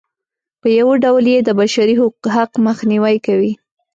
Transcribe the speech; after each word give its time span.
په 0.61 0.67
یوه 0.79 0.93
ډول 1.03 1.25
یې 1.33 1.39
د 1.43 1.49
بشري 1.59 1.95
حق 2.35 2.51
مخنیوی 2.67 3.17
کوي. 3.25 3.51